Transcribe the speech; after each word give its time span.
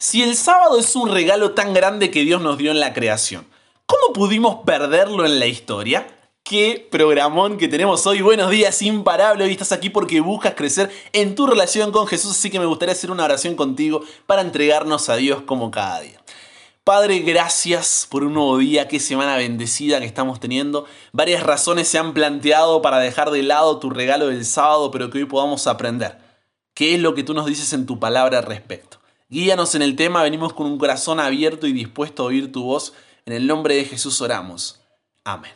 Si 0.00 0.22
el 0.22 0.36
sábado 0.36 0.78
es 0.78 0.94
un 0.94 1.10
regalo 1.10 1.54
tan 1.54 1.74
grande 1.74 2.12
que 2.12 2.20
Dios 2.20 2.40
nos 2.40 2.56
dio 2.56 2.70
en 2.70 2.78
la 2.78 2.92
creación, 2.92 3.44
¿cómo 3.84 4.12
pudimos 4.12 4.64
perderlo 4.64 5.26
en 5.26 5.40
la 5.40 5.46
historia? 5.46 6.06
Qué 6.44 6.86
programón 6.88 7.58
que 7.58 7.66
tenemos 7.66 8.06
hoy. 8.06 8.22
Buenos 8.22 8.48
días, 8.48 8.80
imparable. 8.82 9.42
Hoy 9.42 9.50
estás 9.50 9.72
aquí 9.72 9.90
porque 9.90 10.20
buscas 10.20 10.54
crecer 10.54 10.88
en 11.12 11.34
tu 11.34 11.48
relación 11.48 11.90
con 11.90 12.06
Jesús, 12.06 12.30
así 12.30 12.48
que 12.48 12.60
me 12.60 12.66
gustaría 12.66 12.92
hacer 12.92 13.10
una 13.10 13.24
oración 13.24 13.56
contigo 13.56 14.04
para 14.26 14.42
entregarnos 14.42 15.08
a 15.08 15.16
Dios 15.16 15.42
como 15.42 15.72
cada 15.72 16.00
día. 16.02 16.22
Padre, 16.84 17.18
gracias 17.18 18.06
por 18.08 18.22
un 18.22 18.34
nuevo 18.34 18.56
día, 18.58 18.86
qué 18.86 19.00
semana 19.00 19.36
bendecida 19.36 19.98
que 19.98 20.06
estamos 20.06 20.38
teniendo. 20.38 20.84
Varias 21.10 21.42
razones 21.42 21.88
se 21.88 21.98
han 21.98 22.14
planteado 22.14 22.82
para 22.82 23.00
dejar 23.00 23.32
de 23.32 23.42
lado 23.42 23.80
tu 23.80 23.90
regalo 23.90 24.28
del 24.28 24.44
sábado, 24.44 24.92
pero 24.92 25.10
que 25.10 25.18
hoy 25.18 25.24
podamos 25.24 25.66
aprender. 25.66 26.18
¿Qué 26.72 26.94
es 26.94 27.00
lo 27.00 27.16
que 27.16 27.24
tú 27.24 27.34
nos 27.34 27.46
dices 27.46 27.72
en 27.72 27.84
tu 27.84 27.98
palabra 27.98 28.38
al 28.38 28.44
respecto? 28.44 28.97
Guíanos 29.30 29.74
en 29.74 29.82
el 29.82 29.94
tema, 29.94 30.22
venimos 30.22 30.54
con 30.54 30.66
un 30.66 30.78
corazón 30.78 31.20
abierto 31.20 31.66
y 31.66 31.72
dispuesto 31.72 32.22
a 32.22 32.26
oír 32.26 32.50
tu 32.50 32.62
voz. 32.62 32.94
En 33.26 33.34
el 33.34 33.46
nombre 33.46 33.74
de 33.74 33.84
Jesús 33.84 34.22
oramos. 34.22 34.80
Amén. 35.22 35.52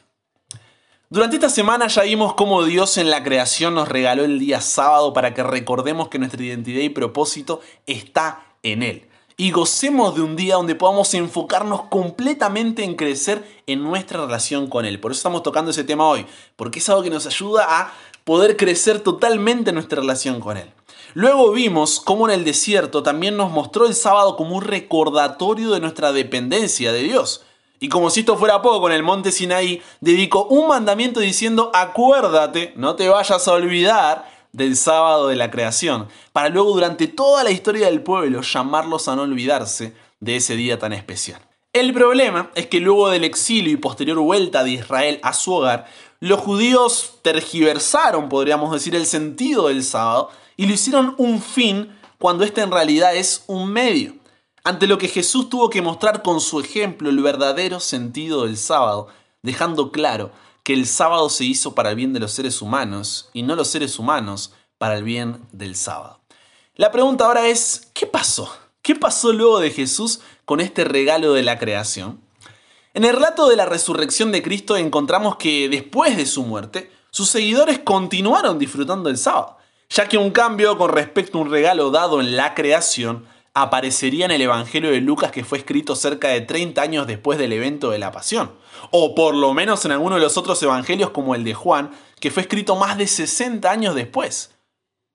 Durante 1.08 1.36
esta 1.36 1.48
semana 1.48 1.86
ya 1.86 2.02
vimos 2.02 2.34
cómo 2.34 2.64
Dios 2.64 2.98
en 2.98 3.10
la 3.10 3.22
creación 3.22 3.74
nos 3.74 3.88
regaló 3.88 4.24
el 4.24 4.38
día 4.38 4.60
sábado 4.60 5.14
para 5.14 5.32
que 5.32 5.42
recordemos 5.42 6.08
que 6.08 6.18
nuestra 6.18 6.42
identidad 6.42 6.82
y 6.82 6.90
propósito 6.90 7.62
está 7.86 8.42
en 8.62 8.82
Él 8.82 9.08
y 9.36 9.50
gocemos 9.50 10.14
de 10.14 10.20
un 10.20 10.36
día 10.36 10.54
donde 10.56 10.74
podamos 10.74 11.14
enfocarnos 11.14 11.82
completamente 11.84 12.84
en 12.84 12.94
crecer 12.94 13.62
en 13.66 13.82
nuestra 13.82 14.20
relación 14.20 14.68
con 14.68 14.84
Él. 14.84 15.00
Por 15.00 15.10
eso 15.10 15.18
estamos 15.18 15.42
tocando 15.42 15.70
ese 15.70 15.84
tema 15.84 16.06
hoy, 16.06 16.26
porque 16.56 16.78
es 16.78 16.88
algo 16.88 17.02
que 17.02 17.10
nos 17.10 17.26
ayuda 17.26 17.66
a 17.68 17.92
poder 18.24 18.56
crecer 18.56 19.00
totalmente 19.00 19.70
en 19.70 19.74
nuestra 19.74 20.00
relación 20.00 20.40
con 20.40 20.56
Él. 20.56 20.70
Luego 21.14 21.52
vimos 21.52 22.00
cómo 22.00 22.28
en 22.28 22.34
el 22.34 22.44
desierto 22.44 23.02
también 23.02 23.36
nos 23.36 23.50
mostró 23.50 23.86
el 23.86 23.94
sábado 23.94 24.36
como 24.36 24.56
un 24.56 24.62
recordatorio 24.62 25.70
de 25.70 25.80
nuestra 25.80 26.12
dependencia 26.12 26.92
de 26.92 27.02
Dios. 27.02 27.44
Y 27.80 27.88
como 27.88 28.10
si 28.10 28.20
esto 28.20 28.36
fuera 28.36 28.62
poco, 28.62 28.88
en 28.88 28.94
el 28.94 29.02
monte 29.02 29.32
Sinaí 29.32 29.82
dedicó 30.00 30.44
un 30.44 30.68
mandamiento 30.68 31.20
diciendo, 31.20 31.70
acuérdate, 31.74 32.72
no 32.76 32.94
te 32.94 33.08
vayas 33.08 33.46
a 33.46 33.52
olvidar 33.52 34.30
del 34.52 34.76
sábado 34.76 35.28
de 35.28 35.36
la 35.36 35.50
creación, 35.50 36.08
para 36.32 36.48
luego 36.48 36.72
durante 36.72 37.08
toda 37.08 37.42
la 37.42 37.50
historia 37.50 37.86
del 37.86 38.02
pueblo 38.02 38.42
llamarlos 38.42 39.08
a 39.08 39.16
no 39.16 39.22
olvidarse 39.22 39.94
de 40.20 40.36
ese 40.36 40.56
día 40.56 40.78
tan 40.78 40.92
especial. 40.92 41.40
El 41.72 41.94
problema 41.94 42.50
es 42.54 42.66
que 42.66 42.80
luego 42.80 43.08
del 43.08 43.24
exilio 43.24 43.72
y 43.72 43.78
posterior 43.78 44.18
vuelta 44.18 44.62
de 44.62 44.72
Israel 44.72 45.18
a 45.22 45.32
su 45.32 45.54
hogar, 45.54 45.86
los 46.28 46.38
judíos 46.38 47.14
tergiversaron, 47.22 48.28
podríamos 48.28 48.72
decir, 48.72 48.94
el 48.94 49.06
sentido 49.06 49.66
del 49.66 49.82
sábado 49.82 50.30
y 50.56 50.66
lo 50.66 50.74
hicieron 50.74 51.16
un 51.18 51.42
fin 51.42 51.98
cuando 52.18 52.44
este 52.44 52.60
en 52.60 52.70
realidad 52.70 53.16
es 53.16 53.42
un 53.48 53.72
medio. 53.72 54.14
Ante 54.62 54.86
lo 54.86 54.98
que 54.98 55.08
Jesús 55.08 55.48
tuvo 55.48 55.68
que 55.68 55.82
mostrar 55.82 56.22
con 56.22 56.40
su 56.40 56.60
ejemplo 56.60 57.10
el 57.10 57.20
verdadero 57.20 57.80
sentido 57.80 58.44
del 58.44 58.56
sábado, 58.56 59.08
dejando 59.42 59.90
claro 59.90 60.30
que 60.62 60.74
el 60.74 60.86
sábado 60.86 61.28
se 61.28 61.44
hizo 61.44 61.74
para 61.74 61.90
el 61.90 61.96
bien 61.96 62.12
de 62.12 62.20
los 62.20 62.30
seres 62.30 62.62
humanos 62.62 63.28
y 63.32 63.42
no 63.42 63.56
los 63.56 63.66
seres 63.66 63.98
humanos 63.98 64.52
para 64.78 64.96
el 64.98 65.02
bien 65.02 65.44
del 65.50 65.74
sábado. 65.74 66.20
La 66.76 66.92
pregunta 66.92 67.26
ahora 67.26 67.48
es, 67.48 67.90
¿qué 67.94 68.06
pasó? 68.06 68.48
¿Qué 68.80 68.94
pasó 68.94 69.32
luego 69.32 69.58
de 69.58 69.72
Jesús 69.72 70.20
con 70.44 70.60
este 70.60 70.84
regalo 70.84 71.32
de 71.32 71.42
la 71.42 71.58
creación? 71.58 72.20
En 72.94 73.06
el 73.06 73.14
relato 73.14 73.48
de 73.48 73.56
la 73.56 73.64
resurrección 73.64 74.32
de 74.32 74.42
Cristo 74.42 74.76
encontramos 74.76 75.36
que 75.36 75.70
después 75.70 76.14
de 76.14 76.26
su 76.26 76.42
muerte, 76.42 76.92
sus 77.10 77.30
seguidores 77.30 77.78
continuaron 77.78 78.58
disfrutando 78.58 79.08
del 79.08 79.16
sábado, 79.16 79.56
ya 79.88 80.08
que 80.08 80.18
un 80.18 80.30
cambio 80.30 80.76
con 80.76 80.90
respecto 80.90 81.38
a 81.38 81.40
un 81.40 81.50
regalo 81.50 81.90
dado 81.90 82.20
en 82.20 82.36
la 82.36 82.54
creación 82.54 83.24
aparecería 83.54 84.26
en 84.26 84.30
el 84.30 84.42
Evangelio 84.42 84.90
de 84.90 85.00
Lucas 85.00 85.30
que 85.30 85.42
fue 85.42 85.56
escrito 85.56 85.96
cerca 85.96 86.28
de 86.28 86.42
30 86.42 86.82
años 86.82 87.06
después 87.06 87.38
del 87.38 87.54
evento 87.54 87.90
de 87.90 87.98
la 87.98 88.12
pasión, 88.12 88.52
o 88.90 89.14
por 89.14 89.34
lo 89.34 89.54
menos 89.54 89.86
en 89.86 89.92
alguno 89.92 90.16
de 90.16 90.22
los 90.22 90.36
otros 90.36 90.62
evangelios 90.62 91.10
como 91.10 91.34
el 91.34 91.44
de 91.44 91.54
Juan, 91.54 91.92
que 92.20 92.30
fue 92.30 92.42
escrito 92.42 92.76
más 92.76 92.98
de 92.98 93.06
60 93.06 93.70
años 93.70 93.94
después. 93.94 94.54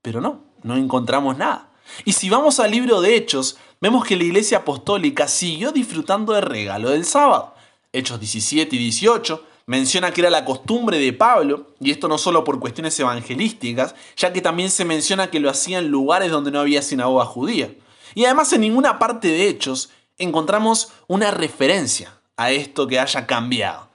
Pero 0.02 0.20
no, 0.20 0.46
no 0.64 0.78
encontramos 0.78 1.38
nada. 1.38 1.70
Y 2.06 2.14
si 2.14 2.28
vamos 2.32 2.60
al 2.60 2.72
libro 2.72 3.02
de 3.02 3.16
Hechos, 3.16 3.58
vemos 3.80 4.04
que 4.04 4.16
la 4.16 4.24
iglesia 4.24 4.60
apostólica 4.60 5.28
siguió 5.28 5.72
disfrutando 5.72 6.34
del 6.34 6.42
regalo 6.42 6.90
del 6.90 7.06
sábado. 7.06 7.54
Hechos 7.94 8.20
17 8.20 8.76
y 8.76 8.80
18 8.80 9.44
menciona 9.66 10.12
que 10.12 10.22
era 10.22 10.30
la 10.30 10.46
costumbre 10.46 10.98
de 10.98 11.14
Pablo, 11.14 11.74
y 11.80 11.92
esto 11.92 12.08
no 12.08 12.18
solo 12.18 12.44
por 12.44 12.60
cuestiones 12.60 12.98
evangelísticas, 13.00 13.96
ya 14.16 14.32
que 14.32 14.42
también 14.42 14.72
se 14.72 14.86
menciona 14.86 15.30
que 15.30 15.42
lo 15.42 15.50
hacía 15.50 15.80
en 15.80 15.90
lugares 15.90 16.32
donde 16.32 16.52
no 16.52 16.60
había 16.60 16.82
sinagoga 16.82 17.26
judía. 17.26 17.74
Y 18.16 18.26
además 18.26 18.52
en 18.54 18.62
ninguna 18.62 18.98
parte 18.98 19.28
de 19.28 19.50
Hechos 19.50 19.90
encontramos 20.18 20.94
una 21.08 21.32
referencia 21.32 22.20
a 22.38 22.52
esto 22.52 22.88
que 22.88 23.00
haya 23.00 23.28
cambiado. 23.28 23.90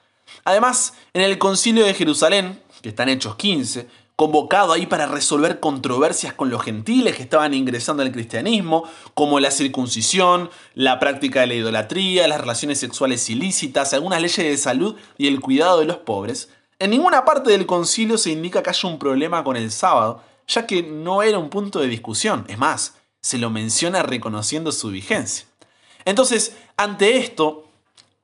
Además, 0.44 0.94
en 1.14 1.22
el 1.22 1.38
concilio 1.38 1.84
de 1.84 1.94
Jerusalén, 1.94 2.60
que 2.82 2.90
está 2.90 3.04
en 3.04 3.10
Hechos 3.10 3.36
15, 3.36 3.88
convocado 4.16 4.72
ahí 4.72 4.86
para 4.86 5.06
resolver 5.06 5.60
controversias 5.60 6.34
con 6.34 6.50
los 6.50 6.62
gentiles 6.62 7.16
que 7.16 7.22
estaban 7.22 7.54
ingresando 7.54 8.02
al 8.02 8.12
cristianismo, 8.12 8.88
como 9.14 9.40
la 9.40 9.50
circuncisión, 9.50 10.50
la 10.74 11.00
práctica 11.00 11.40
de 11.40 11.46
la 11.48 11.54
idolatría, 11.54 12.28
las 12.28 12.40
relaciones 12.40 12.78
sexuales 12.78 13.28
ilícitas, 13.30 13.92
algunas 13.94 14.20
leyes 14.20 14.36
de 14.36 14.56
salud 14.56 14.96
y 15.18 15.28
el 15.28 15.40
cuidado 15.40 15.80
de 15.80 15.86
los 15.86 15.96
pobres, 15.96 16.50
en 16.78 16.90
ninguna 16.90 17.24
parte 17.24 17.50
del 17.50 17.64
concilio 17.64 18.18
se 18.18 18.30
indica 18.30 18.60
que 18.60 18.70
haya 18.70 18.88
un 18.88 18.98
problema 18.98 19.44
con 19.44 19.56
el 19.56 19.70
sábado, 19.70 20.20
ya 20.48 20.66
que 20.66 20.82
no 20.82 21.22
era 21.22 21.38
un 21.38 21.48
punto 21.48 21.78
de 21.78 21.86
discusión, 21.86 22.44
es 22.48 22.58
más, 22.58 22.96
se 23.20 23.38
lo 23.38 23.50
menciona 23.50 24.02
reconociendo 24.02 24.72
su 24.72 24.88
vigencia. 24.88 25.46
Entonces, 26.04 26.56
ante 26.76 27.18
esto, 27.18 27.68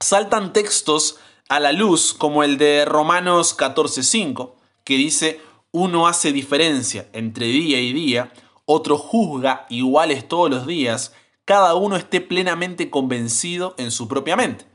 saltan 0.00 0.52
textos 0.52 1.18
a 1.48 1.60
la 1.60 1.70
luz 1.70 2.12
como 2.12 2.42
el 2.42 2.58
de 2.58 2.84
Romanos 2.84 3.56
14:5, 3.56 4.54
que 4.82 4.96
dice, 4.96 5.40
uno 5.72 6.06
hace 6.06 6.32
diferencia 6.32 7.08
entre 7.12 7.46
día 7.46 7.80
y 7.80 7.92
día, 7.92 8.32
otro 8.64 8.98
juzga 8.98 9.66
iguales 9.68 10.28
todos 10.28 10.50
los 10.50 10.66
días, 10.66 11.12
cada 11.44 11.74
uno 11.74 11.96
esté 11.96 12.20
plenamente 12.20 12.90
convencido 12.90 13.74
en 13.78 13.90
su 13.90 14.08
propia 14.08 14.36
mente. 14.36 14.66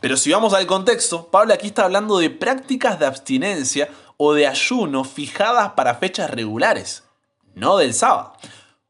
Pero 0.00 0.16
si 0.16 0.32
vamos 0.32 0.52
al 0.54 0.66
contexto, 0.66 1.30
Pablo 1.30 1.54
aquí 1.54 1.68
está 1.68 1.84
hablando 1.84 2.18
de 2.18 2.30
prácticas 2.30 2.98
de 2.98 3.06
abstinencia 3.06 3.88
o 4.16 4.34
de 4.34 4.46
ayuno 4.46 5.04
fijadas 5.04 5.72
para 5.72 5.94
fechas 5.94 6.30
regulares, 6.30 7.04
no 7.54 7.76
del 7.76 7.94
sábado. 7.94 8.32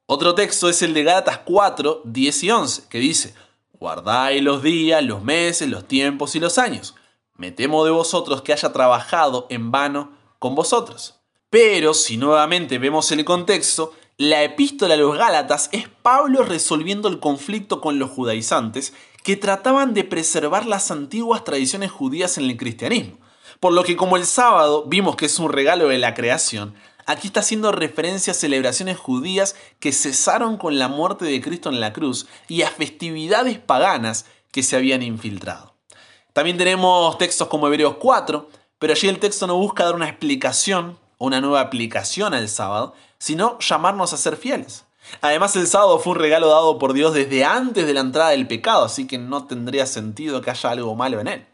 Otro 0.06 0.34
texto 0.34 0.68
es 0.68 0.82
el 0.82 0.94
de 0.94 1.04
Gálatas 1.04 1.38
4, 1.44 2.02
10 2.04 2.44
y 2.44 2.50
11, 2.50 2.82
que 2.88 2.98
dice, 2.98 3.34
guardáis 3.72 4.42
los 4.42 4.62
días, 4.62 5.02
los 5.02 5.22
meses, 5.22 5.68
los 5.68 5.86
tiempos 5.86 6.34
y 6.36 6.40
los 6.40 6.58
años. 6.58 6.94
Me 7.34 7.50
temo 7.50 7.84
de 7.84 7.90
vosotros 7.90 8.42
que 8.42 8.52
haya 8.52 8.72
trabajado 8.72 9.46
en 9.50 9.70
vano 9.70 10.12
con 10.38 10.54
vosotros. 10.54 11.21
Pero 11.52 11.92
si 11.92 12.16
nuevamente 12.16 12.78
vemos 12.78 13.12
el 13.12 13.26
contexto, 13.26 13.92
la 14.16 14.42
epístola 14.42 14.94
a 14.94 14.96
los 14.96 15.18
Gálatas 15.18 15.68
es 15.72 15.86
Pablo 15.86 16.44
resolviendo 16.44 17.08
el 17.08 17.20
conflicto 17.20 17.82
con 17.82 17.98
los 17.98 18.08
judaizantes 18.08 18.94
que 19.22 19.36
trataban 19.36 19.92
de 19.92 20.04
preservar 20.04 20.64
las 20.64 20.90
antiguas 20.90 21.44
tradiciones 21.44 21.90
judías 21.90 22.38
en 22.38 22.44
el 22.44 22.56
cristianismo. 22.56 23.18
Por 23.60 23.74
lo 23.74 23.84
que 23.84 23.96
como 23.96 24.16
el 24.16 24.24
sábado 24.24 24.86
vimos 24.86 25.14
que 25.16 25.26
es 25.26 25.38
un 25.38 25.52
regalo 25.52 25.88
de 25.88 25.98
la 25.98 26.14
creación, 26.14 26.74
Aquí 27.04 27.26
está 27.26 27.40
haciendo 27.40 27.72
referencia 27.72 28.30
a 28.30 28.34
celebraciones 28.34 28.96
judías 28.96 29.56
que 29.80 29.92
cesaron 29.92 30.56
con 30.56 30.78
la 30.78 30.86
muerte 30.86 31.24
de 31.24 31.42
Cristo 31.42 31.68
en 31.68 31.80
la 31.80 31.92
cruz 31.92 32.28
y 32.48 32.62
a 32.62 32.70
festividades 32.70 33.58
paganas 33.58 34.24
que 34.52 34.62
se 34.62 34.76
habían 34.76 35.02
infiltrado. 35.02 35.74
También 36.32 36.56
tenemos 36.56 37.18
textos 37.18 37.48
como 37.48 37.66
Hebreos 37.66 37.96
4, 37.98 38.48
pero 38.78 38.92
allí 38.92 39.08
el 39.08 39.18
texto 39.18 39.48
no 39.48 39.56
busca 39.56 39.84
dar 39.84 39.96
una 39.96 40.08
explicación 40.08 40.96
una 41.26 41.40
nueva 41.40 41.60
aplicación 41.60 42.34
al 42.34 42.48
sábado, 42.48 42.94
sino 43.18 43.58
llamarnos 43.60 44.12
a 44.12 44.16
ser 44.16 44.36
fieles. 44.36 44.84
Además 45.20 45.54
el 45.56 45.66
sábado 45.66 45.98
fue 45.98 46.14
un 46.14 46.18
regalo 46.18 46.48
dado 46.48 46.78
por 46.78 46.92
Dios 46.92 47.14
desde 47.14 47.44
antes 47.44 47.86
de 47.86 47.94
la 47.94 48.00
entrada 48.00 48.30
del 48.30 48.48
pecado, 48.48 48.84
así 48.84 49.06
que 49.06 49.18
no 49.18 49.46
tendría 49.46 49.86
sentido 49.86 50.40
que 50.40 50.50
haya 50.50 50.70
algo 50.70 50.94
malo 50.94 51.20
en 51.20 51.28
él. 51.28 51.46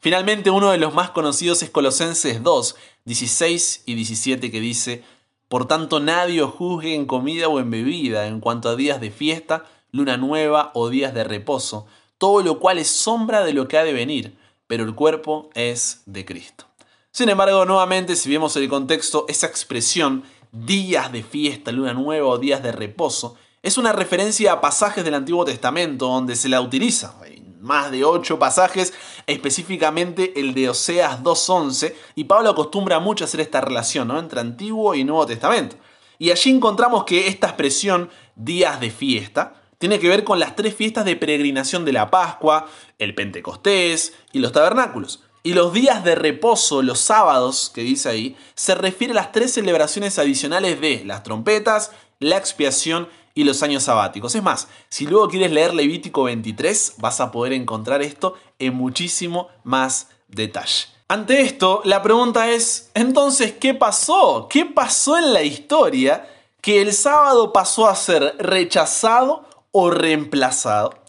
Finalmente, 0.00 0.50
uno 0.50 0.70
de 0.70 0.78
los 0.78 0.94
más 0.94 1.10
conocidos 1.10 1.62
es 1.62 1.70
Colosenses 1.70 2.42
2, 2.42 2.76
16 3.04 3.84
y 3.86 3.94
17, 3.94 4.50
que 4.50 4.60
dice, 4.60 5.04
Por 5.48 5.66
tanto 5.66 6.00
nadie 6.00 6.42
os 6.42 6.52
juzgue 6.52 6.94
en 6.94 7.06
comida 7.06 7.48
o 7.48 7.60
en 7.60 7.70
bebida, 7.70 8.26
en 8.26 8.40
cuanto 8.40 8.68
a 8.68 8.76
días 8.76 9.00
de 9.00 9.10
fiesta, 9.10 9.64
luna 9.92 10.16
nueva 10.16 10.72
o 10.74 10.88
días 10.88 11.14
de 11.14 11.22
reposo, 11.24 11.86
todo 12.18 12.42
lo 12.42 12.58
cual 12.58 12.78
es 12.78 12.88
sombra 12.88 13.44
de 13.44 13.52
lo 13.52 13.68
que 13.68 13.78
ha 13.78 13.84
de 13.84 13.92
venir, 13.92 14.36
pero 14.66 14.84
el 14.84 14.94
cuerpo 14.94 15.50
es 15.54 16.02
de 16.06 16.24
Cristo. 16.24 16.66
Sin 17.16 17.28
embargo, 17.28 17.64
nuevamente, 17.64 18.16
si 18.16 18.28
vemos 18.28 18.56
el 18.56 18.68
contexto, 18.68 19.24
esa 19.28 19.46
expresión, 19.46 20.24
días 20.50 21.12
de 21.12 21.22
fiesta, 21.22 21.70
luna 21.70 21.94
nueva 21.94 22.26
o 22.26 22.38
días 22.38 22.60
de 22.60 22.72
reposo, 22.72 23.36
es 23.62 23.78
una 23.78 23.92
referencia 23.92 24.50
a 24.50 24.60
pasajes 24.60 25.04
del 25.04 25.14
Antiguo 25.14 25.44
Testamento 25.44 26.08
donde 26.08 26.34
se 26.34 26.48
la 26.48 26.60
utiliza 26.60 27.14
más 27.60 27.92
de 27.92 28.04
ocho 28.04 28.40
pasajes, 28.40 28.94
específicamente 29.28 30.40
el 30.40 30.54
de 30.54 30.70
Oseas 30.70 31.22
2.11, 31.22 31.94
y 32.16 32.24
Pablo 32.24 32.50
acostumbra 32.50 32.98
mucho 32.98 33.22
a 33.22 33.26
hacer 33.26 33.42
esta 33.42 33.60
relación 33.60 34.10
entre 34.10 34.40
Antiguo 34.40 34.96
y 34.96 35.04
Nuevo 35.04 35.24
Testamento. 35.24 35.76
Y 36.18 36.32
allí 36.32 36.50
encontramos 36.50 37.04
que 37.04 37.28
esta 37.28 37.46
expresión 37.46 38.10
días 38.34 38.80
de 38.80 38.90
fiesta 38.90 39.60
Tiene 39.78 40.00
que 40.00 40.08
ver 40.08 40.24
con 40.24 40.40
las 40.40 40.56
tres 40.56 40.74
fiestas 40.74 41.04
de 41.04 41.14
peregrinación 41.14 41.84
de 41.84 41.92
la 41.92 42.10
Pascua, 42.10 42.66
el 42.98 43.14
Pentecostés 43.14 44.14
y 44.32 44.38
los 44.40 44.50
tabernáculos. 44.50 45.23
Y 45.46 45.52
los 45.52 45.74
días 45.74 46.02
de 46.02 46.14
reposo, 46.14 46.80
los 46.80 47.00
sábados, 47.00 47.70
que 47.74 47.82
dice 47.82 48.08
ahí, 48.08 48.36
se 48.54 48.74
refiere 48.74 49.12
a 49.12 49.16
las 49.16 49.30
tres 49.30 49.52
celebraciones 49.52 50.18
adicionales 50.18 50.80
de 50.80 51.04
las 51.04 51.22
trompetas, 51.22 51.90
la 52.18 52.38
expiación 52.38 53.10
y 53.34 53.44
los 53.44 53.62
años 53.62 53.82
sabáticos. 53.82 54.34
Es 54.34 54.42
más, 54.42 54.68
si 54.88 55.06
luego 55.06 55.28
quieres 55.28 55.52
leer 55.52 55.74
Levítico 55.74 56.22
23, 56.22 56.94
vas 56.96 57.20
a 57.20 57.30
poder 57.30 57.52
encontrar 57.52 58.00
esto 58.00 58.36
en 58.58 58.74
muchísimo 58.74 59.48
más 59.64 60.08
detalle. 60.28 60.86
Ante 61.08 61.42
esto, 61.42 61.82
la 61.84 62.02
pregunta 62.02 62.50
es, 62.50 62.90
entonces, 62.94 63.52
¿qué 63.52 63.74
pasó? 63.74 64.48
¿Qué 64.48 64.64
pasó 64.64 65.18
en 65.18 65.34
la 65.34 65.42
historia 65.42 66.26
que 66.62 66.80
el 66.80 66.94
sábado 66.94 67.52
pasó 67.52 67.86
a 67.86 67.94
ser 67.94 68.34
rechazado 68.38 69.46
o 69.72 69.90
reemplazado? 69.90 71.03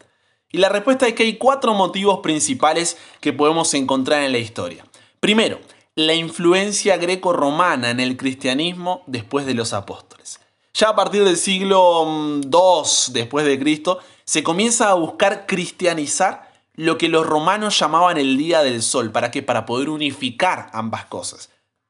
Y 0.56 0.58
la 0.58 0.70
respuesta 0.70 1.06
es 1.06 1.16
que 1.16 1.24
hay 1.24 1.36
cuatro 1.36 1.74
motivos 1.74 2.22
principales 2.24 2.98
que 3.20 3.34
podemos 3.34 3.74
encontrar 3.74 4.24
en 4.24 4.32
la 4.32 4.38
historia. 4.38 4.86
Primero, 5.20 5.60
la 5.96 6.14
influencia 6.14 6.96
greco-romana 6.96 7.90
en 7.90 8.00
el 8.00 8.16
cristianismo 8.16 9.04
después 9.06 9.46
de 9.46 9.54
los 9.54 9.74
apóstoles. 9.74 10.40
Ya 10.74 10.88
a 10.88 10.96
partir 10.96 11.26
del 11.26 11.36
siglo 11.36 12.06
II 12.42 12.48
mm, 12.48 13.12
después 13.12 13.46
de 13.46 13.60
Cristo 13.60 14.00
se 14.24 14.44
comienza 14.44 14.92
a 14.92 14.94
buscar 14.94 15.46
cristianizar 15.46 16.50
lo 16.76 16.98
que 16.98 17.10
los 17.10 17.26
romanos 17.26 17.78
llamaban 17.78 18.18
el 18.18 18.38
día 18.38 18.64
del 18.64 18.82
sol, 18.82 19.12
¿para 19.12 19.32
qué? 19.32 19.44
Para 19.44 19.66
poder 19.66 19.90
unificar 19.90 20.70
ambas 20.72 21.04
cosas. 21.04 21.50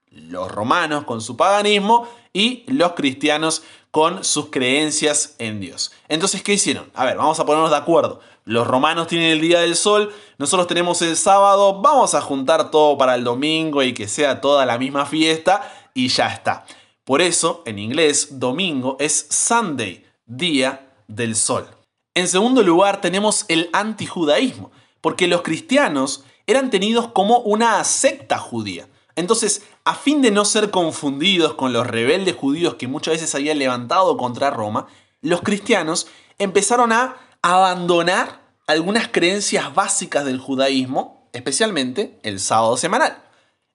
Los 0.09 0.51
romanos 0.51 1.03
con 1.03 1.21
su 1.21 1.37
paganismo 1.37 2.07
y 2.33 2.63
los 2.65 2.93
cristianos 2.93 3.61
con 3.91 4.23
sus 4.23 4.49
creencias 4.49 5.35
en 5.37 5.59
Dios. 5.59 5.91
Entonces, 6.09 6.41
¿qué 6.41 6.53
hicieron? 6.53 6.91
A 6.95 7.05
ver, 7.05 7.15
vamos 7.15 7.39
a 7.39 7.45
ponernos 7.45 7.69
de 7.69 7.77
acuerdo. 7.77 8.19
Los 8.47 8.67
romanos 8.67 9.07
tienen 9.07 9.31
el 9.31 9.41
día 9.41 9.61
del 9.61 9.75
sol, 9.75 10.13
nosotros 10.37 10.67
tenemos 10.67 11.01
el 11.01 11.17
sábado, 11.17 11.81
vamos 11.81 12.13
a 12.13 12.21
juntar 12.21 12.69
todo 12.69 12.95
para 12.95 13.15
el 13.15 13.23
domingo 13.23 13.81
y 13.81 13.95
que 13.95 14.07
sea 14.07 14.39
toda 14.39 14.67
la 14.67 14.77
misma 14.77 15.07
fiesta 15.07 15.89
y 15.95 16.09
ya 16.09 16.27
está. 16.27 16.63
Por 17.03 17.23
eso, 17.23 17.63
en 17.65 17.79
inglés, 17.79 18.39
domingo 18.39 18.97
es 18.99 19.25
Sunday, 19.31 20.05
día 20.27 20.91
del 21.07 21.35
sol. 21.35 21.67
En 22.13 22.27
segundo 22.27 22.61
lugar, 22.61 23.01
tenemos 23.01 23.45
el 23.47 23.71
antijudaísmo, 23.73 24.71
porque 25.01 25.27
los 25.27 25.41
cristianos 25.41 26.23
eran 26.45 26.69
tenidos 26.69 27.07
como 27.07 27.39
una 27.39 27.83
secta 27.83 28.37
judía. 28.37 28.87
Entonces, 29.15 29.63
a 29.85 29.95
fin 29.95 30.21
de 30.21 30.29
no 30.29 30.45
ser 30.45 30.69
confundidos 30.69 31.55
con 31.55 31.73
los 31.73 31.87
rebeldes 31.87 32.35
judíos 32.35 32.75
que 32.75 32.87
muchas 32.87 33.15
veces 33.15 33.33
habían 33.33 33.57
levantado 33.57 34.17
contra 34.17 34.51
Roma, 34.51 34.85
los 35.21 35.41
cristianos 35.41 36.07
empezaron 36.37 36.91
a 36.91 37.15
abandonar 37.45 38.41
algunas 38.65 39.07
creencias 39.07 39.75
básicas 39.75 40.25
del 40.25 40.39
judaísmo, 40.39 41.29
especialmente 41.31 42.17
el 42.23 42.39
sábado 42.39 42.75
semanal. 42.75 43.21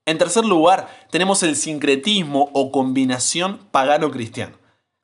En 0.05 0.17
tercer 0.17 0.43
lugar, 0.43 1.07
tenemos 1.09 1.41
el 1.41 1.55
sincretismo 1.55 2.49
o 2.51 2.69
combinación 2.69 3.59
pagano-cristiano, 3.71 4.57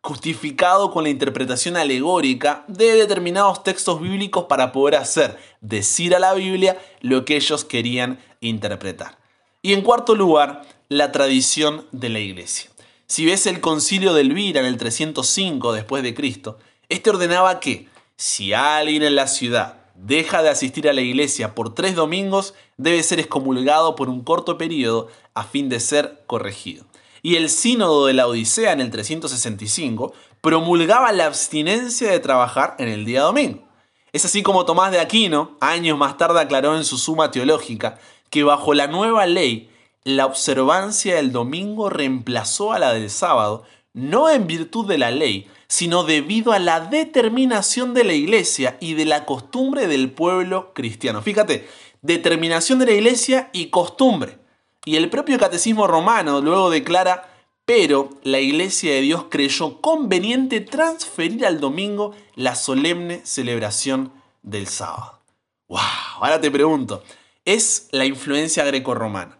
justificado 0.04 0.92
con 0.92 1.06
la 1.06 1.10
interpretación 1.10 1.78
alegórica 1.78 2.66
de 2.68 2.92
determinados 2.92 3.64
textos 3.64 4.02
bíblicos 4.02 4.48
para 4.50 4.74
poder 4.74 4.96
hacer 4.96 5.40
decir 5.62 6.14
a 6.14 6.20
la 6.20 6.34
Biblia 6.34 6.78
lo 7.00 7.24
que 7.24 7.38
ellos 7.38 7.64
querían 7.64 8.20
interpretar. 8.42 9.18
Y 9.62 9.72
en 9.72 9.82
cuarto 9.82 10.14
lugar, 10.14 10.64
la 10.90 11.14
tradición 11.14 11.86
de 11.94 12.10
la 12.10 12.20
iglesia. 12.20 12.70
Si 13.06 13.26
ves 13.26 13.48
el 13.48 13.62
concilio 13.62 14.14
de 14.14 14.22
Elvira 14.22 14.60
en 14.60 14.66
el 14.66 14.76
305 14.76 15.72
después 15.72 16.04
de 16.04 16.14
Cristo, 16.14 16.60
este 16.90 17.10
ordenaba 17.10 17.62
que 17.62 17.88
si 18.18 18.54
alguien 18.54 19.04
en 19.04 19.16
la 19.16 19.28
ciudad 19.28 19.78
deja 19.96 20.42
de 20.42 20.50
asistir 20.50 20.90
a 20.90 20.94
la 20.94 21.02
iglesia 21.02 21.54
por 21.54 21.74
tres 21.74 21.96
domingos, 21.96 22.56
debe 22.78 23.02
ser 23.04 23.20
excomulgado 23.20 23.96
por 23.96 24.10
un 24.10 24.24
corto 24.24 24.58
periodo 24.58 25.08
a 25.34 25.44
fin 25.44 25.70
de 25.70 25.80
ser 25.80 26.24
corregido. 26.26 26.86
Y 27.22 27.36
el 27.36 27.50
sínodo 27.50 28.08
de 28.08 28.14
la 28.14 28.28
Odisea 28.28 28.72
en 28.72 28.82
el 28.82 28.90
365 28.90 30.14
promulgaba 30.42 31.12
la 31.12 31.26
abstinencia 31.26 32.12
de 32.12 32.20
trabajar 32.20 32.76
en 32.80 32.90
el 32.90 33.06
día 33.06 33.22
domingo. 33.22 33.68
Es 34.14 34.26
así 34.26 34.42
como 34.42 34.66
Tomás 34.66 34.92
de 34.92 35.00
Aquino, 35.00 35.58
años 35.60 35.98
más 35.98 36.18
tarde, 36.18 36.40
aclaró 36.40 36.76
en 36.76 36.86
su 36.86 36.98
suma 36.98 37.30
teológica 37.30 38.00
que 38.30 38.44
bajo 38.44 38.74
la 38.74 38.88
nueva 38.88 39.26
ley, 39.26 39.70
la 40.04 40.26
observancia 40.26 41.16
del 41.16 41.32
domingo 41.32 41.90
reemplazó 41.90 42.72
a 42.72 42.80
la 42.80 42.94
del 42.94 43.10
sábado, 43.10 43.64
no 43.94 44.30
en 44.30 44.48
virtud 44.48 44.88
de 44.88 44.98
la 44.98 45.12
ley, 45.12 45.48
sino 45.68 46.04
debido 46.04 46.54
a 46.54 46.60
la 46.60 46.80
determinación 46.80 47.94
de 47.94 48.04
la 48.04 48.14
iglesia 48.14 48.78
y 48.80 48.94
de 48.94 49.06
la 49.06 49.26
costumbre 49.26 49.88
del 49.88 50.12
pueblo 50.12 50.74
cristiano. 50.74 51.22
Fíjate, 51.22 51.68
determinación 52.02 52.80
de 52.80 52.86
la 52.86 52.94
iglesia 52.94 53.50
y 53.54 53.68
costumbre. 53.68 54.38
Y 54.86 54.96
el 54.96 55.10
propio 55.10 55.38
catecismo 55.38 55.86
romano 55.88 56.40
luego 56.42 56.70
declara, 56.70 57.30
pero 57.66 58.10
la 58.24 58.40
iglesia 58.40 58.94
de 58.94 59.02
Dios 59.02 59.26
creyó 59.30 59.82
conveniente 59.82 60.62
transferir 60.62 61.46
al 61.46 61.60
domingo 61.60 62.16
la 62.36 62.56
solemne 62.56 63.22
celebración 63.26 64.14
del 64.44 64.68
sábado. 64.68 65.20
¡Wow! 65.68 65.80
Ahora 66.22 66.40
te 66.40 66.50
pregunto, 66.50 67.04
¿es 67.44 67.90
la 67.92 68.06
influencia 68.06 68.64
grecorromana, 68.64 69.38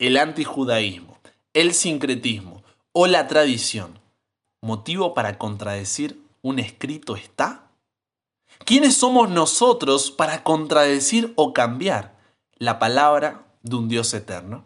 el 0.00 0.16
antijudaísmo, 0.16 1.20
el 1.54 1.72
sincretismo 1.72 2.64
o 2.90 3.06
la 3.06 3.28
tradición 3.28 3.97
motivo 4.60 5.14
para 5.14 5.38
contradecir 5.38 6.20
un 6.42 6.58
escrito 6.58 7.16
está? 7.16 7.70
¿Quiénes 8.64 8.96
somos 8.96 9.30
nosotros 9.30 10.10
para 10.10 10.42
contradecir 10.42 11.32
o 11.36 11.52
cambiar 11.52 12.18
la 12.56 12.78
palabra 12.78 13.46
de 13.62 13.76
un 13.76 13.88
Dios 13.88 14.12
eterno? 14.14 14.64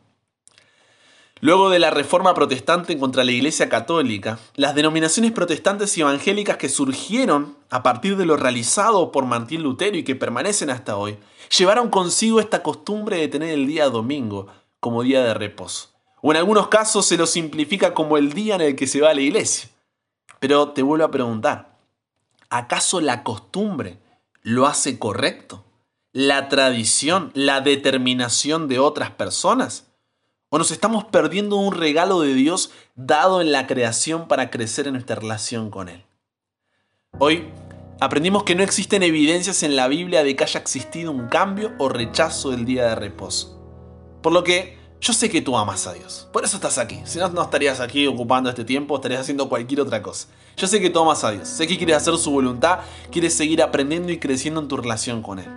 Luego 1.41 1.71
de 1.71 1.81
la 1.81 1.91
reforma 1.91 2.35
protestante 2.35 2.97
contra 2.97 3.25
la 3.25 3.33
Iglesia 3.33 3.69
Católica, 3.69 4.39
las 4.55 4.77
denominaciones 4.77 5.33
protestantes 5.33 5.99
y 5.99 6.01
evangélicas 6.01 6.57
que 6.57 6.69
surgieron 6.69 7.57
a 7.69 7.83
partir 7.83 8.17
de 8.17 8.27
lo 8.27 8.37
realizado 8.37 9.11
por 9.11 9.27
Martín 9.27 9.65
Lutero 9.65 9.97
y 9.97 10.05
que 10.05 10.15
permanecen 10.15 10.71
hasta 10.71 10.97
hoy, 10.97 11.19
llevaron 11.59 11.91
consigo 11.91 12.39
esta 12.39 12.63
costumbre 12.63 13.17
de 13.17 13.27
tener 13.27 13.51
el 13.51 13.67
día 13.67 13.89
domingo 13.89 14.47
como 14.79 15.03
día 15.03 15.25
de 15.25 15.35
reposo. 15.35 15.89
O 16.21 16.31
en 16.31 16.37
algunos 16.37 16.69
casos 16.69 17.07
se 17.07 17.17
lo 17.17 17.27
simplifica 17.27 17.93
como 17.93 18.17
el 18.19 18.33
día 18.33 18.55
en 18.55 18.61
el 18.61 18.77
que 18.77 18.87
se 18.87 19.01
va 19.01 19.11
a 19.11 19.15
la 19.15 19.21
iglesia. 19.21 19.69
Pero 20.43 20.71
te 20.71 20.83
vuelvo 20.83 21.05
a 21.05 21.11
preguntar, 21.13 21.79
¿acaso 22.51 23.01
la 23.01 23.23
costumbre 23.23 24.01
lo 24.43 24.67
hace 24.67 24.99
correcto? 24.99 25.65
¿La 26.13 26.49
tradición, 26.49 27.31
la 27.35 27.61
determinación 27.61 28.67
de 28.67 28.81
otras 28.81 29.13
personas? 29.13 29.87
¿O 30.49 30.59
nos 30.59 30.73
estamos 30.73 31.05
perdiendo 31.05 31.55
un 31.55 31.73
regalo 31.73 32.21
de 32.23 32.35
Dios 32.35 32.73
dado 32.97 33.41
en 33.41 33.53
la 33.53 33.69
creación 33.69 34.27
para 34.27 34.51
crecer 34.51 34.89
en 34.89 34.95
nuestra 34.95 35.15
relación 35.15 35.71
con 35.71 35.89
Él? 35.89 36.03
Hoy 37.21 37.45
aprendimos 38.01 38.43
que 38.43 38.57
no 38.57 38.65
existen 38.65 39.05
evidencias 39.05 39.63
en 39.63 39.77
la 39.77 39.87
Biblia 39.87 40.25
de 40.25 40.35
que 40.35 40.43
haya 40.43 40.59
existido 40.59 41.13
un 41.13 41.29
cambio 41.29 41.71
o 41.79 41.89
rechazo 41.89 42.51
del 42.51 42.65
día 42.65 42.89
de 42.89 42.97
reposo. 42.97 43.63
Por 44.23 44.33
lo 44.33 44.43
que 44.43 44.82
yo 45.03 45.13
sé 45.13 45.29
que 45.29 45.43
tú 45.43 45.57
amas 45.57 45.89
a 45.89 45.93
Dios. 45.93 46.29
Por 46.33 46.45
eso 46.45 46.57
estás 46.57 46.79
aquí. 46.79 47.01
Si 47.05 47.19
no, 47.19 47.29
no 47.29 47.43
estarías 47.43 47.81
aquí 47.81 48.07
ocupando 48.07 48.49
este 48.49 48.65
tiempo, 48.65 48.95
estarías 48.95 49.23
haciendo 49.23 49.49
cualquier 49.49 49.81
otra 49.81 50.01
cosa. 50.01 50.29
Yo 50.57 50.69
sé 50.69 50.81
que 50.81 50.91
tú 50.91 51.01
amas 51.01 51.25
a 51.25 51.33
Dios. 51.33 51.49
Sé 51.49 51.67
que 51.67 51.77
quieres 51.77 51.97
hacer 51.97 52.17
su 52.19 52.31
voluntad, 52.31 52.79
quieres 53.11 53.35
seguir 53.35 53.63
aprendiendo 53.63 54.13
y 54.13 54.21
creciendo 54.21 54.61
en 54.61 54.69
tu 54.69 54.77
relación 54.77 55.21
con 55.21 55.41
Él. 55.41 55.49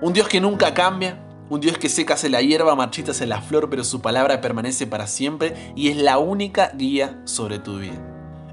Un 0.00 0.12
Dios 0.12 0.28
que 0.28 0.40
nunca 0.40 0.72
cambia, 0.72 1.20
un 1.50 1.60
Dios 1.60 1.78
que 1.78 1.88
secase 1.88 2.30
la 2.30 2.42
hierba, 2.42 2.76
marchitase 2.76 3.26
la 3.26 3.42
flor, 3.42 3.68
pero 3.68 3.82
su 3.82 4.00
palabra 4.00 4.40
permanece 4.40 4.86
para 4.86 5.08
siempre 5.08 5.72
y 5.74 5.88
es 5.88 5.96
la 5.96 6.18
única 6.18 6.70
guía 6.76 7.20
sobre 7.24 7.58
tu 7.58 7.80
vida. 7.80 8.00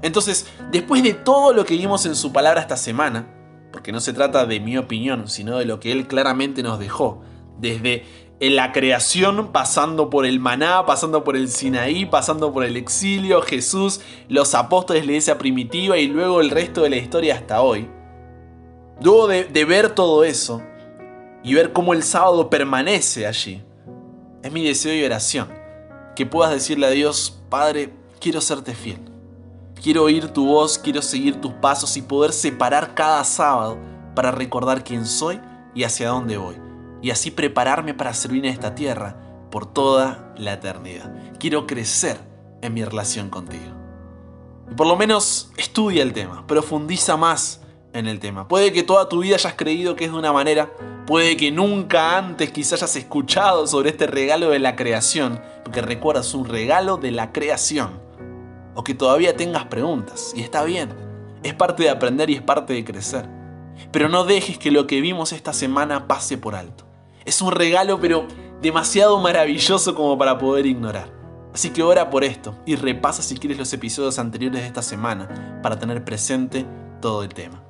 Entonces, 0.02 0.46
después 0.72 1.04
de 1.04 1.14
todo 1.14 1.52
lo 1.52 1.64
que 1.64 1.76
vimos 1.76 2.06
en 2.06 2.16
su 2.16 2.32
palabra 2.32 2.60
esta 2.60 2.76
semana, 2.76 3.28
porque 3.70 3.92
no 3.92 4.00
se 4.00 4.12
trata 4.12 4.46
de 4.46 4.58
mi 4.58 4.78
opinión, 4.78 5.28
sino 5.28 5.58
de 5.58 5.64
lo 5.64 5.78
que 5.78 5.92
Él 5.92 6.08
claramente 6.08 6.64
nos 6.64 6.80
dejó, 6.80 7.22
desde 7.60 8.04
en 8.46 8.56
la 8.56 8.72
creación, 8.72 9.52
pasando 9.52 10.10
por 10.10 10.26
el 10.26 10.38
maná, 10.38 10.84
pasando 10.84 11.24
por 11.24 11.34
el 11.34 11.48
Sinaí, 11.48 12.04
pasando 12.04 12.52
por 12.52 12.62
el 12.62 12.76
exilio, 12.76 13.40
Jesús, 13.40 14.02
los 14.28 14.54
apóstoles 14.54 15.06
la 15.06 15.12
iglesia 15.12 15.38
primitiva 15.38 15.96
y 15.96 16.08
luego 16.08 16.42
el 16.42 16.50
resto 16.50 16.82
de 16.82 16.90
la 16.90 16.96
historia 16.96 17.36
hasta 17.36 17.62
hoy. 17.62 17.88
Luego 19.00 19.28
de, 19.28 19.44
de 19.44 19.64
ver 19.64 19.94
todo 19.94 20.24
eso 20.24 20.60
y 21.42 21.54
ver 21.54 21.72
cómo 21.72 21.94
el 21.94 22.02
sábado 22.02 22.50
permanece 22.50 23.26
allí, 23.26 23.62
es 24.42 24.52
mi 24.52 24.62
deseo 24.62 24.94
y 24.94 25.02
oración 25.02 25.48
que 26.14 26.26
puedas 26.26 26.52
decirle 26.52 26.86
a 26.86 26.90
Dios, 26.90 27.40
Padre, 27.48 27.94
quiero 28.20 28.42
serte 28.42 28.74
fiel. 28.74 28.98
Quiero 29.82 30.02
oír 30.02 30.28
tu 30.28 30.46
voz, 30.46 30.78
quiero 30.78 31.00
seguir 31.00 31.40
tus 31.40 31.52
pasos 31.54 31.96
y 31.96 32.02
poder 32.02 32.34
separar 32.34 32.94
cada 32.94 33.24
sábado 33.24 33.78
para 34.14 34.30
recordar 34.30 34.84
quién 34.84 35.06
soy 35.06 35.40
y 35.74 35.84
hacia 35.84 36.10
dónde 36.10 36.36
voy 36.36 36.63
y 37.04 37.10
así 37.10 37.30
prepararme 37.30 37.92
para 37.92 38.14
servir 38.14 38.46
en 38.46 38.52
esta 38.52 38.74
tierra 38.74 39.16
por 39.50 39.70
toda 39.70 40.32
la 40.38 40.54
eternidad. 40.54 41.12
Quiero 41.38 41.66
crecer 41.66 42.16
en 42.62 42.72
mi 42.72 42.82
relación 42.82 43.28
contigo. 43.28 43.74
Y 44.72 44.74
por 44.74 44.86
lo 44.86 44.96
menos 44.96 45.52
estudia 45.58 46.02
el 46.02 46.14
tema, 46.14 46.46
profundiza 46.46 47.18
más 47.18 47.60
en 47.92 48.06
el 48.06 48.20
tema. 48.20 48.48
Puede 48.48 48.72
que 48.72 48.82
toda 48.82 49.10
tu 49.10 49.18
vida 49.18 49.34
hayas 49.34 49.52
creído 49.52 49.96
que 49.96 50.06
es 50.06 50.12
de 50.12 50.16
una 50.16 50.32
manera, 50.32 50.72
puede 51.06 51.36
que 51.36 51.52
nunca 51.52 52.16
antes 52.16 52.50
quizás 52.52 52.82
hayas 52.82 52.96
escuchado 52.96 53.66
sobre 53.66 53.90
este 53.90 54.06
regalo 54.06 54.48
de 54.48 54.60
la 54.60 54.74
creación, 54.74 55.42
porque 55.62 55.82
recuerdas 55.82 56.32
un 56.32 56.46
regalo 56.46 56.96
de 56.96 57.10
la 57.10 57.32
creación, 57.32 58.00
o 58.74 58.82
que 58.82 58.94
todavía 58.94 59.36
tengas 59.36 59.66
preguntas, 59.66 60.32
y 60.34 60.40
está 60.40 60.64
bien, 60.64 60.88
es 61.42 61.52
parte 61.52 61.82
de 61.82 61.90
aprender 61.90 62.30
y 62.30 62.36
es 62.36 62.42
parte 62.42 62.72
de 62.72 62.82
crecer. 62.82 63.28
Pero 63.92 64.08
no 64.08 64.24
dejes 64.24 64.56
que 64.56 64.70
lo 64.70 64.86
que 64.86 65.02
vimos 65.02 65.34
esta 65.34 65.52
semana 65.52 66.08
pase 66.08 66.38
por 66.38 66.54
alto. 66.54 66.83
Es 67.24 67.40
un 67.40 67.52
regalo 67.52 67.98
pero 68.00 68.26
demasiado 68.60 69.18
maravilloso 69.18 69.94
como 69.94 70.18
para 70.18 70.38
poder 70.38 70.66
ignorar. 70.66 71.12
Así 71.54 71.70
que 71.70 71.82
ora 71.82 72.10
por 72.10 72.24
esto 72.24 72.58
y 72.66 72.76
repasa 72.76 73.22
si 73.22 73.36
quieres 73.36 73.58
los 73.58 73.72
episodios 73.72 74.18
anteriores 74.18 74.60
de 74.60 74.66
esta 74.66 74.82
semana 74.82 75.60
para 75.62 75.78
tener 75.78 76.04
presente 76.04 76.66
todo 77.00 77.22
el 77.22 77.28
tema. 77.28 77.62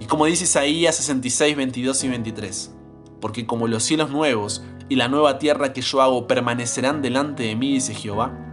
Y 0.00 0.06
como 0.06 0.26
dice 0.26 0.44
Isaías 0.44 0.96
66, 0.96 1.56
22 1.56 2.04
y 2.04 2.08
23, 2.08 2.74
porque 3.20 3.46
como 3.46 3.68
los 3.68 3.82
cielos 3.82 4.10
nuevos 4.10 4.62
y 4.88 4.96
la 4.96 5.08
nueva 5.08 5.38
tierra 5.38 5.72
que 5.72 5.80
yo 5.80 6.02
hago 6.02 6.26
permanecerán 6.26 7.02
delante 7.02 7.42
de 7.42 7.56
mí, 7.56 7.72
dice 7.72 7.94
Jehová, 7.94 8.43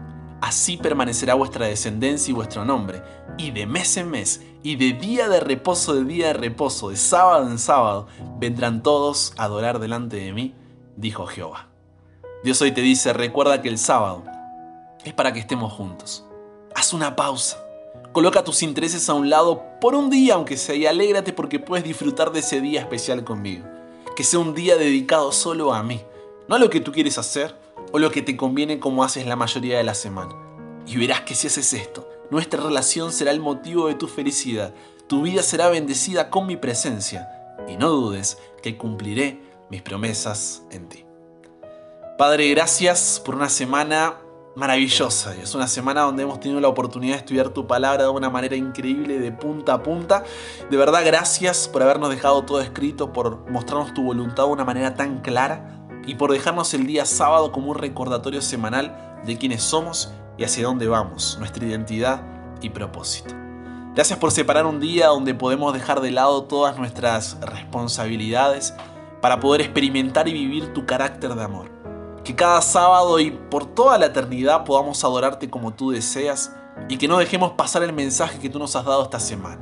así 0.41 0.75
permanecerá 0.75 1.35
vuestra 1.35 1.67
descendencia 1.67 2.31
y 2.31 2.35
vuestro 2.35 2.65
nombre, 2.65 3.01
y 3.37 3.51
de 3.51 3.67
mes 3.67 3.95
en 3.97 4.09
mes, 4.09 4.41
y 4.63 4.75
de 4.75 4.93
día 4.93 5.29
de 5.29 5.39
reposo 5.39 5.93
de 5.93 6.03
día 6.03 6.27
de 6.27 6.33
reposo, 6.33 6.89
de 6.89 6.97
sábado 6.97 7.47
en 7.47 7.59
sábado, 7.59 8.07
vendrán 8.39 8.83
todos 8.83 9.33
a 9.37 9.43
adorar 9.43 9.79
delante 9.79 10.17
de 10.17 10.33
mí, 10.33 10.55
dijo 10.97 11.27
Jehová. 11.27 11.67
Dios 12.43 12.61
hoy 12.61 12.71
te 12.71 12.81
dice, 12.81 13.13
recuerda 13.13 13.61
que 13.61 13.69
el 13.69 13.77
sábado 13.77 14.23
es 15.05 15.13
para 15.13 15.31
que 15.31 15.39
estemos 15.39 15.71
juntos. 15.71 16.25
Haz 16.75 16.93
una 16.93 17.15
pausa. 17.15 17.63
Coloca 18.11 18.43
tus 18.43 18.63
intereses 18.63 19.07
a 19.09 19.13
un 19.13 19.29
lado 19.29 19.63
por 19.79 19.95
un 19.95 20.09
día, 20.09 20.33
aunque 20.33 20.57
sea, 20.57 20.75
y 20.75 20.85
alégrate 20.85 21.33
porque 21.33 21.59
puedes 21.59 21.85
disfrutar 21.85 22.31
de 22.31 22.39
ese 22.39 22.59
día 22.59 22.81
especial 22.81 23.23
conmigo. 23.23 23.65
Que 24.15 24.23
sea 24.23 24.39
un 24.39 24.53
día 24.53 24.75
dedicado 24.75 25.31
solo 25.31 25.73
a 25.73 25.83
mí, 25.83 26.01
no 26.47 26.55
a 26.55 26.59
lo 26.59 26.69
que 26.69 26.81
tú 26.81 26.91
quieres 26.91 27.17
hacer 27.17 27.60
o 27.91 27.99
lo 27.99 28.11
que 28.11 28.21
te 28.21 28.37
conviene 28.37 28.79
como 28.79 29.03
haces 29.03 29.25
la 29.25 29.35
mayoría 29.35 29.77
de 29.77 29.83
la 29.83 29.93
semana. 29.93 30.35
Y 30.85 30.97
verás 30.97 31.21
que 31.21 31.35
si 31.35 31.47
haces 31.47 31.73
esto, 31.73 32.07
nuestra 32.29 32.61
relación 32.61 33.11
será 33.11 33.31
el 33.31 33.39
motivo 33.39 33.87
de 33.87 33.95
tu 33.95 34.07
felicidad. 34.07 34.73
Tu 35.07 35.21
vida 35.21 35.43
será 35.43 35.69
bendecida 35.69 36.29
con 36.29 36.47
mi 36.47 36.55
presencia. 36.57 37.29
Y 37.67 37.77
no 37.77 37.89
dudes 37.89 38.37
que 38.63 38.77
cumpliré 38.77 39.41
mis 39.69 39.81
promesas 39.81 40.63
en 40.71 40.89
ti. 40.89 41.05
Padre, 42.17 42.49
gracias 42.49 43.21
por 43.23 43.35
una 43.35 43.49
semana 43.49 44.17
maravillosa. 44.55 45.35
Es 45.35 45.55
una 45.55 45.67
semana 45.67 46.01
donde 46.01 46.23
hemos 46.23 46.39
tenido 46.39 46.59
la 46.59 46.67
oportunidad 46.67 47.15
de 47.15 47.19
estudiar 47.19 47.49
tu 47.49 47.67
palabra 47.67 48.03
de 48.03 48.09
una 48.09 48.29
manera 48.29 48.55
increíble, 48.55 49.19
de 49.19 49.31
punta 49.31 49.73
a 49.73 49.83
punta. 49.83 50.23
De 50.69 50.77
verdad, 50.77 51.03
gracias 51.05 51.67
por 51.67 51.81
habernos 51.83 52.09
dejado 52.09 52.43
todo 52.43 52.61
escrito, 52.61 53.13
por 53.13 53.49
mostrarnos 53.49 53.93
tu 53.93 54.03
voluntad 54.03 54.45
de 54.45 54.49
una 54.49 54.65
manera 54.65 54.93
tan 54.95 55.21
clara 55.21 55.80
y 56.05 56.15
por 56.15 56.31
dejarnos 56.31 56.73
el 56.73 56.87
día 56.87 57.05
sábado 57.05 57.51
como 57.51 57.71
un 57.71 57.77
recordatorio 57.77 58.41
semanal 58.41 59.19
de 59.25 59.37
quiénes 59.37 59.63
somos 59.63 60.11
y 60.37 60.43
hacia 60.43 60.65
dónde 60.65 60.87
vamos, 60.87 61.37
nuestra 61.39 61.65
identidad 61.65 62.21
y 62.61 62.69
propósito. 62.69 63.35
Gracias 63.93 64.17
por 64.17 64.31
separar 64.31 64.65
un 64.65 64.79
día 64.79 65.07
donde 65.07 65.33
podemos 65.33 65.73
dejar 65.73 65.99
de 66.01 66.11
lado 66.11 66.43
todas 66.45 66.77
nuestras 66.77 67.37
responsabilidades 67.41 68.73
para 69.21 69.39
poder 69.39 69.61
experimentar 69.61 70.27
y 70.27 70.33
vivir 70.33 70.73
tu 70.73 70.85
carácter 70.85 71.35
de 71.35 71.43
amor. 71.43 71.69
Que 72.23 72.35
cada 72.35 72.61
sábado 72.61 73.19
y 73.19 73.31
por 73.31 73.65
toda 73.65 73.97
la 73.97 74.07
eternidad 74.07 74.63
podamos 74.63 75.03
adorarte 75.03 75.49
como 75.49 75.73
tú 75.73 75.91
deseas 75.91 76.55
y 76.87 76.97
que 76.97 77.07
no 77.07 77.17
dejemos 77.17 77.51
pasar 77.51 77.83
el 77.83 77.93
mensaje 77.93 78.39
que 78.39 78.49
tú 78.49 78.59
nos 78.59 78.75
has 78.75 78.85
dado 78.85 79.03
esta 79.03 79.19
semana. 79.19 79.61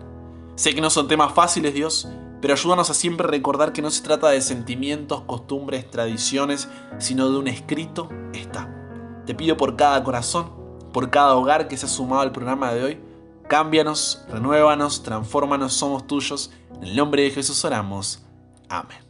Sé 0.56 0.76
que 0.76 0.82
no 0.82 0.90
son 0.90 1.08
temas 1.08 1.34
fáciles, 1.34 1.74
Dios, 1.74 2.08
pero 2.42 2.54
ayúdanos 2.54 2.90
a 2.90 2.94
siempre 2.94 3.28
recordar 3.28 3.74
que 3.74 3.82
no 3.82 3.92
se 3.92 4.04
trata 4.04 4.30
de 4.30 4.42
sentimientos, 4.42 5.22
costumbres, 5.22 5.90
tradiciones, 5.90 6.70
sino 6.98 7.30
de 7.30 7.38
un 7.38 7.48
escrito 7.48 8.10
está. 8.34 8.70
Te 9.26 9.36
pido 9.36 9.58
por 9.58 9.76
cada 9.76 10.04
corazón, 10.04 10.52
por 10.94 11.10
cada 11.10 11.36
hogar 11.36 11.68
que 11.68 11.78
se 11.78 11.86
ha 11.86 11.90
sumado 11.90 12.22
al 12.22 12.32
programa 12.32 12.74
de 12.74 12.84
hoy, 12.84 13.00
cámbianos, 13.48 14.24
renuévanos, 14.30 15.04
transfórmanos, 15.04 15.74
somos 15.74 16.08
tuyos. 16.08 16.52
En 16.76 16.84
el 16.86 16.96
nombre 16.96 17.24
de 17.24 17.32
Jesús 17.32 17.64
oramos. 17.66 18.24
Amén. 18.70 19.09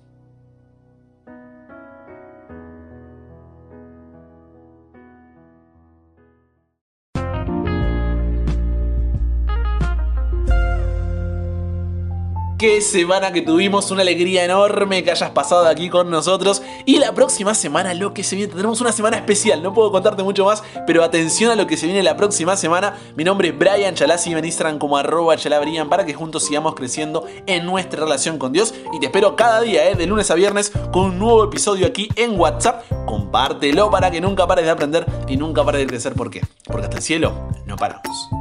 Qué 12.59 12.81
semana 12.81 13.31
que 13.31 13.41
tuvimos, 13.41 13.89
una 13.89 14.01
alegría 14.01 14.43
enorme 14.43 15.01
que 15.01 15.11
hayas 15.11 15.29
pasado 15.29 15.65
aquí 15.65 15.89
con 15.89 16.09
nosotros. 16.09 16.61
Y 16.85 16.99
la 16.99 17.13
próxima 17.13 17.55
semana, 17.55 17.93
lo 17.93 18.13
que 18.13 18.21
se 18.21 18.35
viene, 18.35 18.51
tenemos 18.51 18.81
una 18.81 18.91
semana 18.91 19.15
especial, 19.15 19.63
no 19.63 19.73
puedo 19.73 19.93
contarte 19.93 20.23
mucho 20.23 20.43
más, 20.43 20.61
pero 20.85 21.01
atención 21.01 21.51
a 21.51 21.55
lo 21.55 21.67
que 21.67 21.77
se 21.77 21.85
viene 21.85 22.03
la 22.03 22.17
próxima 22.17 22.57
semana. 22.57 22.97
Mi 23.15 23.23
nombre 23.23 23.47
es 23.47 23.57
Brian 23.57 23.95
Chalasi, 23.95 24.35
me 24.35 24.45
Instagram 24.45 24.77
como 24.77 24.97
arroba 24.97 25.37
chalabrian 25.37 25.87
para 25.87 26.05
que 26.05 26.13
juntos 26.13 26.43
sigamos 26.43 26.75
creciendo 26.75 27.25
en 27.47 27.65
nuestra 27.65 28.03
relación 28.03 28.37
con 28.37 28.51
Dios. 28.51 28.73
Y 28.91 28.99
te 28.99 29.05
espero 29.05 29.37
cada 29.37 29.61
día, 29.61 29.89
¿eh? 29.89 29.95
de 29.95 30.05
lunes 30.05 30.29
a 30.29 30.35
viernes, 30.35 30.73
con 30.91 31.03
un 31.05 31.17
nuevo 31.17 31.45
episodio 31.45 31.87
aquí 31.87 32.09
en 32.17 32.37
WhatsApp. 32.37 32.83
Compártelo 33.05 33.89
para 33.89 34.11
que 34.11 34.19
nunca 34.19 34.45
pares 34.45 34.65
de 34.65 34.71
aprender 34.71 35.05
y 35.29 35.37
nunca 35.37 35.63
pares 35.63 35.79
de 35.79 35.87
crecer. 35.87 36.13
¿Por 36.13 36.29
qué? 36.29 36.41
Porque 36.65 36.83
hasta 36.83 36.97
el 36.97 37.03
cielo 37.03 37.47
no 37.65 37.77
paramos. 37.77 38.38